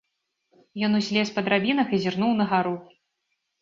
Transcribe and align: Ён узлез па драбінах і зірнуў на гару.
Ён 0.87 0.91
узлез 1.01 1.33
па 1.37 1.45
драбінах 1.51 1.87
і 1.97 2.03
зірнуў 2.07 2.37
на 2.43 2.53
гару. 2.53 2.77